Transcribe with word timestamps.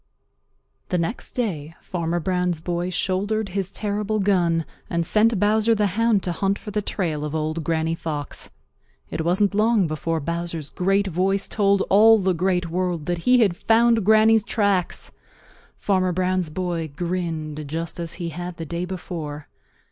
The 0.89 0.97
next 0.97 1.33
day 1.33 1.75
Farmer 1.79 2.19
Brown's 2.19 2.59
boy 2.59 2.89
shouldered 2.89 3.49
his 3.49 3.69
terrible 3.69 4.17
gun 4.17 4.65
and 4.89 5.05
sent 5.05 5.39
Bowser 5.39 5.75
the 5.75 5.85
Hound 5.93 6.23
to 6.23 6.31
hunt 6.31 6.57
for 6.57 6.71
the 6.71 6.81
trail 6.81 7.23
of 7.23 7.35
Old 7.35 7.63
Granny 7.63 7.93
Fox. 7.93 8.49
It 9.11 9.23
wasn't 9.23 9.53
long 9.53 9.85
before 9.85 10.19
Bowser's 10.19 10.71
great 10.71 11.05
voice 11.05 11.47
told 11.47 11.83
all 11.91 12.17
the 12.17 12.33
Great 12.33 12.67
World 12.67 13.05
that 13.05 13.19
he 13.29 13.41
had 13.41 13.55
found 13.55 14.03
Granny's 14.03 14.43
tracks. 14.43 15.11
Farmer 15.77 16.11
Brown's 16.13 16.49
boy 16.49 16.87
grinned 16.95 17.67
just 17.67 17.99
as 17.99 18.13
he 18.13 18.29
had 18.29 18.57
the 18.57 18.65
day 18.65 18.85
before. 18.85 19.47